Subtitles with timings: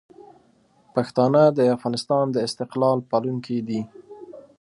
[0.95, 3.81] پښتانه د افغانستان د استقلال پالونکي دي.